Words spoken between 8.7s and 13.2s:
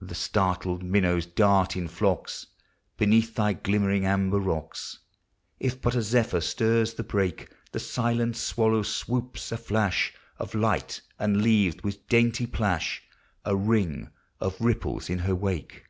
swoops, a flash Of light, and leaves, with dainty plash,